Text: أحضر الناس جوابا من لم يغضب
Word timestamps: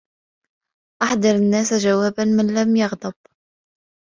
أحضر 1.03 1.35
الناس 1.35 1.73
جوابا 1.73 2.23
من 2.23 2.53
لم 2.55 2.75
يغضب 2.75 3.13